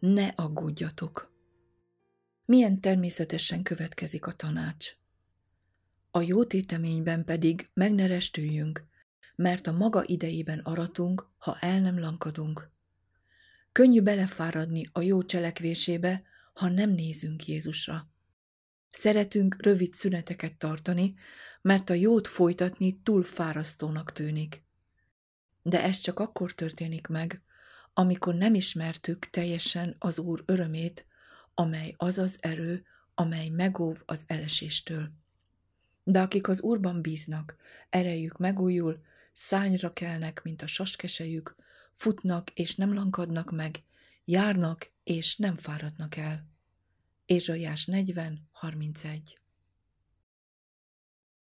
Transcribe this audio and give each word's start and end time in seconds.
ne 0.00 0.26
aggódjatok. 0.26 1.32
Milyen 2.44 2.80
természetesen 2.80 3.62
következik 3.62 4.26
a 4.26 4.32
tanács. 4.32 4.92
A 6.10 6.20
jó 6.20 6.44
téteményben 6.44 7.24
pedig 7.24 7.70
meg 7.74 7.94
ne 7.94 8.06
restüljünk, 8.06 8.84
mert 9.36 9.66
a 9.66 9.72
maga 9.72 10.04
idejében 10.06 10.58
aratunk, 10.58 11.28
ha 11.36 11.56
el 11.60 11.80
nem 11.80 11.98
lankadunk. 11.98 12.70
Könnyű 13.72 14.00
belefáradni 14.00 14.88
a 14.92 15.00
jó 15.00 15.22
cselekvésébe, 15.22 16.22
ha 16.52 16.68
nem 16.68 16.90
nézünk 16.90 17.46
Jézusra. 17.46 18.10
Szeretünk 18.90 19.56
rövid 19.62 19.94
szüneteket 19.94 20.56
tartani, 20.56 21.14
mert 21.62 21.90
a 21.90 21.94
jót 21.94 22.28
folytatni 22.28 23.00
túl 23.02 23.24
fárasztónak 23.24 24.12
tűnik. 24.12 24.64
De 25.62 25.82
ez 25.82 25.98
csak 25.98 26.18
akkor 26.18 26.52
történik 26.52 27.06
meg, 27.06 27.42
amikor 27.92 28.34
nem 28.34 28.54
ismertük 28.54 29.30
teljesen 29.30 29.96
az 29.98 30.18
Úr 30.18 30.42
örömét, 30.46 31.06
amely 31.54 31.94
az 31.96 32.18
az 32.18 32.38
erő, 32.40 32.84
amely 33.14 33.48
megóv 33.48 34.02
az 34.04 34.24
eleséstől. 34.26 35.10
De 36.04 36.20
akik 36.20 36.48
az 36.48 36.60
Úrban 36.60 37.00
bíznak, 37.02 37.56
erejük 37.88 38.38
megújul, 38.38 39.00
szányra 39.32 39.92
kelnek, 39.92 40.42
mint 40.42 40.62
a 40.62 40.66
saskesejük, 40.66 41.56
futnak 41.92 42.50
és 42.50 42.74
nem 42.74 42.94
lankadnak 42.94 43.50
meg, 43.50 43.82
járnak 44.24 44.90
és 45.04 45.36
nem 45.36 45.56
fáradnak 45.56 46.16
el. 46.16 46.48
Ézsaiás 47.26 47.86
40, 47.86 48.48
31 48.52 49.38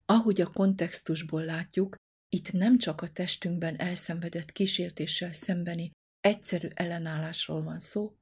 Ahogy 0.06 0.42
a 0.42 0.48
kontextusból 0.48 1.44
látjuk, 1.44 1.96
itt 2.30 2.52
nem 2.52 2.78
csak 2.78 3.02
a 3.02 3.10
testünkben 3.10 3.80
elszenvedett 3.80 4.52
kísértéssel 4.52 5.34
szembeni 5.34 5.92
egyszerű 6.28 6.67
ellenállásról 6.73 7.64
van 7.64 7.80
szó, 7.80 8.17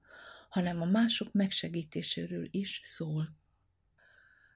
hanem 0.49 0.81
a 0.81 0.85
mások 0.85 1.33
megsegítéséről 1.33 2.47
is 2.51 2.81
szól. 2.83 3.35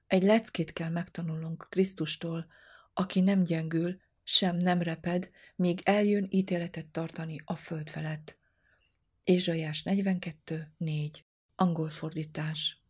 Egy 0.06 0.22
leckét 0.22 0.72
kell 0.72 0.88
megtanulnunk 0.88 1.66
Krisztustól, 1.70 2.46
aki 2.92 3.20
nem 3.20 3.42
gyengül, 3.42 4.00
sem 4.22 4.56
nem 4.56 4.82
reped, 4.82 5.30
míg 5.56 5.80
eljön 5.84 6.26
ítéletet 6.30 6.86
tartani 6.86 7.42
a 7.44 7.56
föld 7.56 7.88
felett. 7.88 8.38
Ézsaiás 9.24 9.82
42, 9.82 10.72
4. 10.76 11.24
Angol 11.54 11.88
fordítás. 11.88 12.82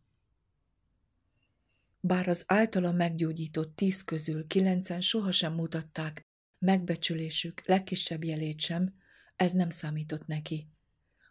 Bár 1.99 2.27
az 2.27 2.43
általa 2.47 2.91
meggyógyított 2.91 3.75
tíz 3.75 4.03
közül 4.03 4.47
kilencen 4.47 5.01
sohasem 5.01 5.53
mutatták 5.53 6.27
megbecsülésük 6.59 7.61
legkisebb 7.65 8.23
jelét 8.23 8.59
sem, 8.59 8.99
ez 9.41 9.51
nem 9.51 9.69
számított 9.69 10.27
neki. 10.27 10.67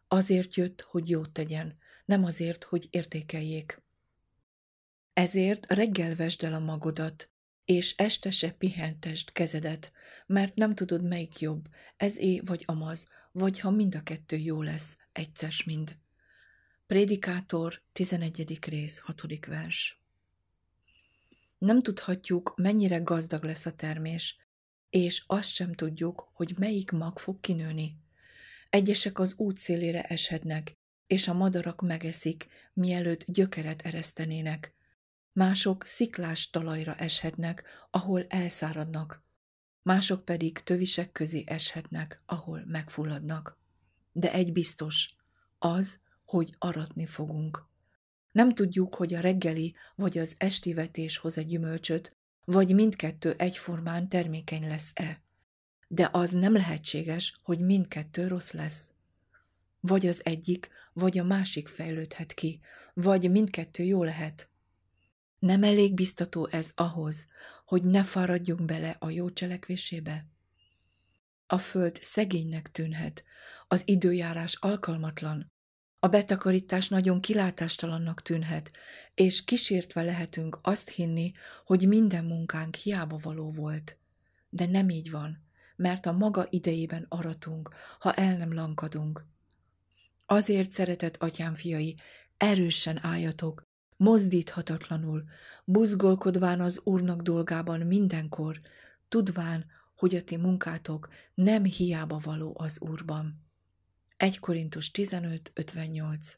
Azért 0.08 0.54
jött, 0.54 0.80
hogy 0.80 1.08
jót 1.08 1.30
tegyen, 1.30 1.78
nem 2.04 2.24
azért, 2.24 2.64
hogy 2.64 2.88
értékeljék. 2.90 3.82
Ezért 5.12 5.72
reggel 5.72 6.14
vesd 6.14 6.44
el 6.44 6.54
a 6.54 6.58
magodat, 6.58 7.28
és 7.64 7.96
este 7.96 8.30
se 8.30 8.50
pihentest 8.50 9.32
kezedet, 9.32 9.92
mert 10.26 10.54
nem 10.54 10.74
tudod, 10.74 11.02
melyik 11.02 11.38
jobb, 11.38 11.68
ez 11.96 12.16
é 12.16 12.40
vagy 12.40 12.62
amaz, 12.66 13.08
vagy 13.32 13.60
ha 13.60 13.70
mind 13.70 13.94
a 13.94 14.02
kettő 14.02 14.36
jó 14.36 14.62
lesz, 14.62 14.96
egyszer 15.12 15.52
mind. 15.66 15.96
Prédikátor, 16.86 17.82
11. 17.92 18.58
rész, 18.68 18.98
6. 18.98 19.46
vers. 19.46 20.00
Nem 21.58 21.82
tudhatjuk, 21.82 22.52
mennyire 22.56 22.98
gazdag 22.98 23.44
lesz 23.44 23.66
a 23.66 23.74
termés, 23.74 24.38
és 24.90 25.24
azt 25.26 25.52
sem 25.52 25.74
tudjuk, 25.74 26.30
hogy 26.32 26.54
melyik 26.58 26.90
mag 26.90 27.18
fog 27.18 27.40
kinőni. 27.40 27.96
Egyesek 28.70 29.18
az 29.18 29.34
út 29.36 29.56
szélére 29.56 30.02
eshetnek, 30.02 30.78
és 31.06 31.28
a 31.28 31.34
madarak 31.34 31.80
megeszik, 31.80 32.46
mielőtt 32.72 33.24
gyökeret 33.24 33.82
eresztenének. 33.82 34.74
Mások 35.32 35.84
sziklás 35.84 36.50
talajra 36.50 36.94
eshetnek, 36.94 37.86
ahol 37.90 38.26
elszáradnak, 38.28 39.24
mások 39.82 40.24
pedig 40.24 40.58
tövisek 40.58 41.12
közé 41.12 41.44
eshetnek, 41.46 42.22
ahol 42.26 42.64
megfulladnak. 42.66 43.58
De 44.12 44.32
egy 44.32 44.52
biztos, 44.52 45.14
az, 45.58 46.00
hogy 46.24 46.54
aratni 46.58 47.06
fogunk. 47.06 47.68
Nem 48.32 48.54
tudjuk, 48.54 48.94
hogy 48.94 49.14
a 49.14 49.20
reggeli 49.20 49.74
vagy 49.94 50.18
az 50.18 50.34
esti 50.38 50.74
vetés 50.74 51.16
hoz 51.16 51.38
egy 51.38 51.46
gyümölcsöt, 51.46 52.16
vagy 52.50 52.74
mindkettő 52.74 53.34
egyformán 53.38 54.08
termékeny 54.08 54.68
lesz-e. 54.68 55.22
De 55.88 56.08
az 56.12 56.30
nem 56.30 56.52
lehetséges, 56.52 57.40
hogy 57.42 57.58
mindkettő 57.58 58.26
rossz 58.26 58.52
lesz. 58.52 58.90
Vagy 59.80 60.06
az 60.06 60.20
egyik, 60.24 60.68
vagy 60.92 61.18
a 61.18 61.24
másik 61.24 61.68
fejlődhet 61.68 62.34
ki, 62.34 62.60
vagy 62.94 63.30
mindkettő 63.30 63.82
jó 63.82 64.04
lehet. 64.04 64.48
Nem 65.38 65.62
elég 65.62 65.94
biztató 65.94 66.48
ez 66.50 66.72
ahhoz, 66.74 67.28
hogy 67.64 67.82
ne 67.82 68.02
fáradjunk 68.02 68.64
bele 68.64 68.96
a 68.98 69.10
jó 69.10 69.30
cselekvésébe? 69.30 70.26
A 71.46 71.58
föld 71.58 71.98
szegénynek 72.02 72.70
tűnhet, 72.70 73.24
az 73.68 73.82
időjárás 73.84 74.54
alkalmatlan, 74.54 75.52
a 76.02 76.08
betakarítás 76.08 76.88
nagyon 76.88 77.20
kilátástalannak 77.20 78.22
tűnhet, 78.22 78.70
és 79.14 79.44
kísértve 79.44 80.02
lehetünk 80.02 80.58
azt 80.62 80.88
hinni, 80.88 81.32
hogy 81.64 81.88
minden 81.88 82.24
munkánk 82.24 82.74
hiába 82.74 83.18
való 83.22 83.50
volt. 83.50 83.96
De 84.48 84.66
nem 84.66 84.88
így 84.88 85.10
van, 85.10 85.42
mert 85.76 86.06
a 86.06 86.12
maga 86.12 86.46
idejében 86.50 87.06
aratunk, 87.08 87.70
ha 87.98 88.12
el 88.12 88.36
nem 88.36 88.54
lankadunk. 88.54 89.26
Azért, 90.26 90.72
szeretett 90.72 91.16
atyám 91.16 91.54
fiai, 91.54 91.94
erősen 92.36 93.04
álljatok, 93.04 93.68
mozdíthatatlanul, 93.96 95.24
buzgolkodván 95.64 96.60
az 96.60 96.80
Úrnak 96.84 97.20
dolgában 97.20 97.80
mindenkor, 97.80 98.60
tudván, 99.08 99.66
hogy 99.96 100.14
a 100.14 100.24
ti 100.24 100.36
munkátok 100.36 101.08
nem 101.34 101.64
hiába 101.64 102.20
való 102.22 102.56
az 102.58 102.80
Úrban. 102.80 103.49
1 104.20 104.38
Korintus 104.38 104.90
15.58 104.90 106.34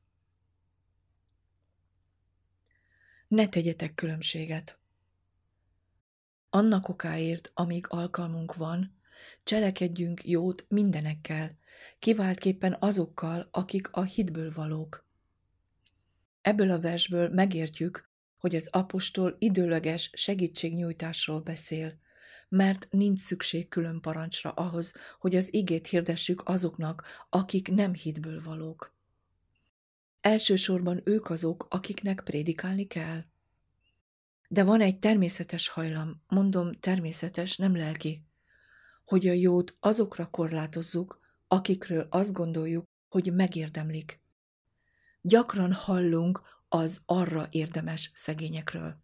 Ne 3.28 3.48
tegyetek 3.48 3.94
különbséget. 3.94 4.78
Annak 6.50 6.88
okáért, 6.88 7.50
amíg 7.54 7.86
alkalmunk 7.88 8.54
van, 8.54 8.96
cselekedjünk 9.44 10.24
jót 10.24 10.64
mindenekkel, 10.68 11.58
kiváltképpen 11.98 12.76
azokkal, 12.78 13.48
akik 13.50 13.90
a 13.90 14.02
hitből 14.02 14.52
valók. 14.52 15.06
Ebből 16.40 16.70
a 16.70 16.80
versből 16.80 17.28
megértjük, 17.28 18.10
hogy 18.36 18.56
az 18.56 18.68
apostol 18.72 19.36
időleges 19.38 20.10
segítségnyújtásról 20.12 21.40
beszél, 21.40 21.98
mert 22.52 22.86
nincs 22.90 23.18
szükség 23.18 23.68
külön 23.68 24.00
parancsra 24.00 24.50
ahhoz, 24.50 24.94
hogy 25.18 25.36
az 25.36 25.54
igét 25.54 25.86
hirdessük 25.86 26.48
azoknak, 26.48 27.04
akik 27.28 27.68
nem 27.68 27.94
hitből 27.94 28.42
valók. 28.42 28.94
Elsősorban 30.20 31.00
ők 31.04 31.30
azok, 31.30 31.66
akiknek 31.70 32.20
prédikálni 32.24 32.86
kell. 32.86 33.24
De 34.48 34.64
van 34.64 34.80
egy 34.80 34.98
természetes 34.98 35.68
hajlam, 35.68 36.22
mondom 36.28 36.72
természetes, 36.72 37.56
nem 37.56 37.76
lelki, 37.76 38.26
hogy 39.04 39.28
a 39.28 39.32
jót 39.32 39.76
azokra 39.80 40.30
korlátozzuk, 40.30 41.20
akikről 41.48 42.06
azt 42.10 42.32
gondoljuk, 42.32 42.84
hogy 43.08 43.32
megérdemlik. 43.32 44.20
Gyakran 45.20 45.72
hallunk 45.72 46.40
az 46.68 47.00
arra 47.06 47.48
érdemes 47.50 48.10
szegényekről. 48.14 49.02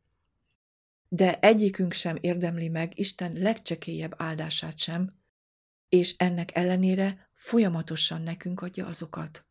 De 1.09 1.39
egyikünk 1.39 1.93
sem 1.93 2.17
érdemli 2.21 2.69
meg 2.69 2.99
Isten 2.99 3.33
legcsekélyebb 3.33 4.15
áldását 4.17 4.79
sem, 4.79 5.17
és 5.89 6.17
ennek 6.17 6.57
ellenére 6.57 7.31
folyamatosan 7.35 8.23
nekünk 8.23 8.61
adja 8.61 8.87
azokat. 8.87 9.47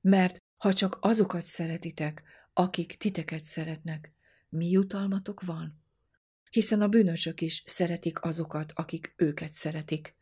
Mert 0.00 0.42
ha 0.56 0.72
csak 0.72 0.98
azokat 1.00 1.42
szeretitek, 1.42 2.22
akik 2.52 2.96
titeket 2.96 3.44
szeretnek, 3.44 4.12
mi 4.48 4.70
jutalmatok 4.70 5.42
van? 5.42 5.82
Hiszen 6.50 6.82
a 6.82 6.88
bűnösök 6.88 7.40
is 7.40 7.62
szeretik 7.66 8.24
azokat, 8.24 8.72
akik 8.74 9.14
őket 9.16 9.54
szeretik. 9.54 10.16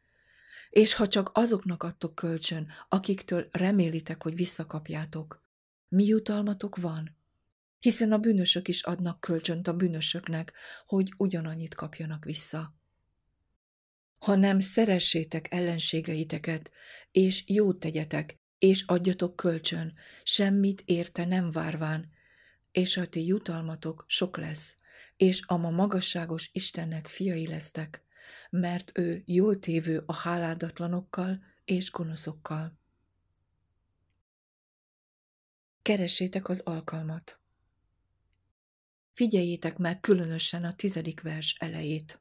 És 0.71 0.95
ha 0.95 1.09
csak 1.09 1.31
azoknak 1.35 1.83
adtok 1.83 2.15
kölcsön, 2.15 2.69
akiktől 2.89 3.49
remélitek, 3.51 4.23
hogy 4.23 4.35
visszakapjátok, 4.35 5.43
mi 5.89 6.05
jutalmatok 6.05 6.77
van? 6.77 7.18
Hiszen 7.79 8.13
a 8.13 8.19
bűnösök 8.19 8.69
is 8.69 8.83
adnak 8.83 9.21
kölcsönt 9.21 9.69
a 9.69 9.73
bűnösöknek, 9.73 10.53
hogy 10.87 11.13
ugyanannyit 11.17 11.75
kapjanak 11.75 12.25
vissza. 12.25 12.75
Hanem 14.19 14.61
szeressétek 14.61 15.53
ellenségeiteket, 15.53 16.71
és 17.11 17.45
jót 17.47 17.81
tegyetek, 17.81 18.39
és 18.59 18.83
adjatok 18.83 19.37
kölcsön, 19.37 19.95
semmit 20.23 20.83
érte 20.85 21.25
nem 21.25 21.51
várván, 21.51 22.11
és 22.73 22.97
a 22.97 23.07
ti 23.07 23.27
jutalmatok 23.27 24.05
sok 24.07 24.37
lesz, 24.37 24.77
és 25.17 25.43
a 25.47 25.57
ma 25.57 25.71
magasságos 25.71 26.51
Istennek 26.53 27.07
fiai 27.07 27.47
lesztek, 27.47 28.03
mert 28.51 28.99
ő 28.99 29.23
jól 29.27 29.59
tévő 29.59 30.03
a 30.07 30.13
háládatlanokkal 30.13 31.43
és 31.65 31.91
gonoszokkal. 31.91 32.79
keresétek 35.89 36.49
az 36.49 36.61
alkalmat. 36.61 37.41
Figyeljétek 39.19 39.77
meg 39.77 40.01
különösen 40.01 40.65
a 40.65 40.75
tizedik 40.75 41.21
vers 41.21 41.57
elejét. 41.59 42.21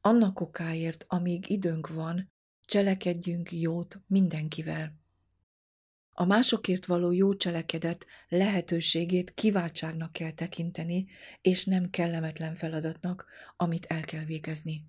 Annak 0.00 0.40
okáért, 0.40 1.04
amíg 1.08 1.50
időnk 1.50 1.88
van, 1.88 2.32
cselekedjünk 2.64 3.52
jót 3.52 4.00
mindenkivel. 4.06 4.94
A 6.10 6.24
másokért 6.24 6.86
való 6.86 7.10
jó 7.12 7.34
cselekedet 7.34 8.06
lehetőségét 8.28 9.34
kiváltságnak 9.34 10.12
kell 10.12 10.32
tekinteni, 10.32 11.06
és 11.40 11.64
nem 11.64 11.90
kellemetlen 11.90 12.54
feladatnak, 12.54 13.26
amit 13.56 13.84
el 13.84 14.00
kell 14.00 14.24
végezni. 14.24 14.84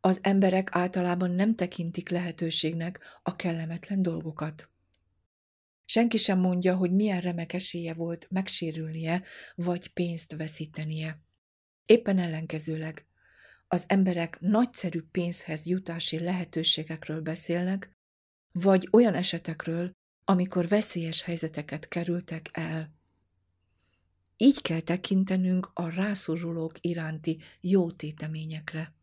Az 0.00 0.18
emberek 0.22 0.68
általában 0.72 1.30
nem 1.30 1.54
tekintik 1.54 2.08
lehetőségnek 2.08 3.20
a 3.22 3.36
kellemetlen 3.36 4.02
dolgokat. 4.02 4.70
Senki 5.90 6.16
sem 6.16 6.38
mondja, 6.38 6.76
hogy 6.76 6.92
milyen 6.92 7.20
remek 7.20 7.52
esélye 7.52 7.94
volt 7.94 8.26
megsérülnie, 8.30 9.22
vagy 9.54 9.92
pénzt 9.92 10.32
veszítenie. 10.36 11.22
Éppen 11.86 12.18
ellenkezőleg. 12.18 13.06
Az 13.68 13.84
emberek 13.86 14.40
nagyszerű 14.40 15.02
pénzhez 15.10 15.66
jutási 15.66 16.18
lehetőségekről 16.18 17.20
beszélnek, 17.20 17.96
vagy 18.52 18.88
olyan 18.90 19.14
esetekről, 19.14 19.92
amikor 20.24 20.68
veszélyes 20.68 21.22
helyzeteket 21.22 21.88
kerültek 21.88 22.50
el. 22.52 22.94
Így 24.36 24.62
kell 24.62 24.80
tekintenünk 24.80 25.70
a 25.74 25.88
rászorulók 25.88 26.74
iránti 26.80 27.38
jó 27.60 27.90
téteményekre. 27.90 28.94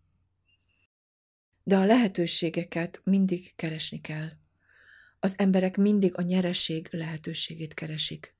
De 1.63 1.77
a 1.77 1.85
lehetőségeket 1.85 3.01
mindig 3.03 3.55
keresni 3.55 4.01
kell. 4.01 4.29
Az 5.27 5.33
emberek 5.37 5.77
mindig 5.77 6.17
a 6.17 6.21
nyereség 6.21 6.87
lehetőségét 6.91 7.73
keresik. 7.73 8.35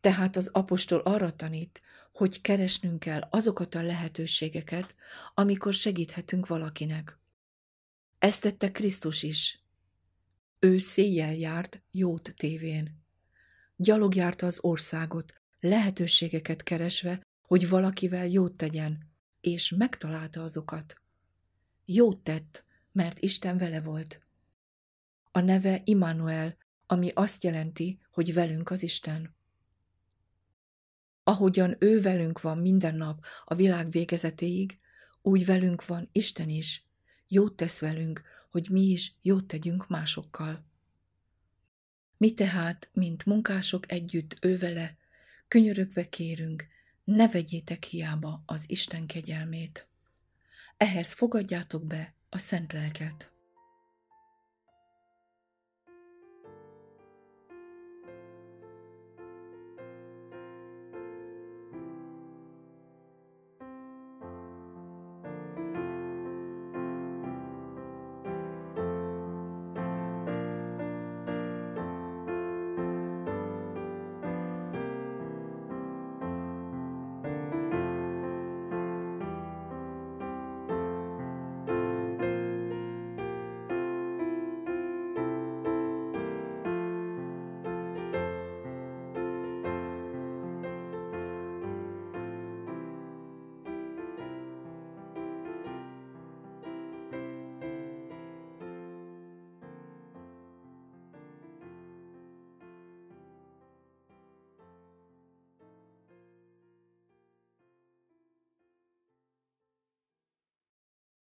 Tehát 0.00 0.36
az 0.36 0.46
apostol 0.52 0.98
arra 0.98 1.36
tanít, 1.36 1.82
hogy 2.12 2.40
keresnünk 2.40 2.98
kell 2.98 3.20
azokat 3.30 3.74
a 3.74 3.82
lehetőségeket, 3.82 4.94
amikor 5.34 5.74
segíthetünk 5.74 6.46
valakinek. 6.46 7.18
Ezt 8.18 8.40
tette 8.40 8.70
Krisztus 8.70 9.22
is. 9.22 9.62
Ő 10.58 10.78
széjjel 10.78 11.34
járt 11.34 11.82
jót 11.90 12.34
tévén. 12.36 13.02
Gyalog 13.76 14.14
járta 14.14 14.46
az 14.46 14.58
országot, 14.60 15.34
lehetőségeket 15.60 16.62
keresve, 16.62 17.26
hogy 17.42 17.68
valakivel 17.68 18.26
jót 18.26 18.56
tegyen, 18.56 19.10
és 19.40 19.70
megtalálta 19.70 20.42
azokat. 20.42 21.00
Jót 21.84 22.18
tett, 22.18 22.64
mert 22.92 23.18
Isten 23.18 23.58
vele 23.58 23.80
volt. 23.80 24.28
A 25.30 25.40
neve 25.40 25.80
Immanuel, 25.84 26.56
ami 26.86 27.10
azt 27.14 27.44
jelenti, 27.44 28.00
hogy 28.10 28.32
velünk 28.34 28.70
az 28.70 28.82
Isten. 28.82 29.34
Ahogyan 31.24 31.76
ő 31.78 32.00
velünk 32.00 32.40
van 32.40 32.58
minden 32.58 32.94
nap 32.94 33.24
a 33.44 33.54
világ 33.54 33.90
végezetéig, 33.90 34.78
úgy 35.22 35.44
velünk 35.44 35.86
van 35.86 36.08
Isten 36.12 36.48
is. 36.48 36.84
Jót 37.28 37.56
tesz 37.56 37.80
velünk, 37.80 38.22
hogy 38.50 38.68
mi 38.70 38.82
is 38.82 39.14
jót 39.22 39.46
tegyünk 39.46 39.88
másokkal. 39.88 40.64
Mi 42.16 42.32
tehát, 42.32 42.88
mint 42.92 43.24
munkások 43.24 43.92
együtt 43.92 44.36
ővele, 44.40 44.96
könyörögve 45.48 46.08
kérünk, 46.08 46.66
ne 47.04 47.28
vegyétek 47.28 47.84
hiába 47.84 48.42
az 48.46 48.64
Isten 48.66 49.06
kegyelmét. 49.06 49.88
Ehhez 50.76 51.12
fogadjátok 51.12 51.86
be 51.86 52.14
a 52.28 52.38
szent 52.38 52.72
lelket. 52.72 53.32